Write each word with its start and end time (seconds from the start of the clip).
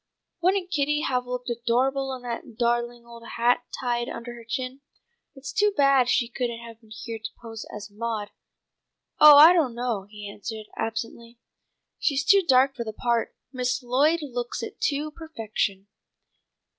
"Wouldn't 0.41 0.71
Kitty 0.71 1.01
have 1.01 1.27
looked 1.27 1.51
adorable 1.51 2.11
in 2.15 2.23
that 2.23 2.57
darling 2.57 3.05
old 3.05 3.21
hat 3.37 3.65
tied 3.79 4.09
under 4.09 4.33
her 4.33 4.43
chin? 4.43 4.81
It's 5.35 5.53
too 5.53 5.75
bad 5.77 6.09
she 6.09 6.27
couldn't 6.27 6.57
have 6.57 6.81
been 6.81 6.89
here 6.89 7.19
to 7.19 7.29
pose 7.39 7.67
as 7.71 7.91
Maud." 7.91 8.31
"Oh, 9.19 9.35
I 9.37 9.53
don't 9.53 9.75
know," 9.75 10.07
he 10.09 10.27
answered 10.27 10.65
absently. 10.75 11.37
"She's 11.99 12.25
too 12.25 12.41
dark 12.41 12.75
for 12.75 12.83
the 12.83 12.93
part. 12.93 13.35
Miss 13.53 13.83
Lloyd 13.83 14.21
looks 14.23 14.63
it 14.63 14.81
to 14.89 15.11
perfection." 15.11 15.85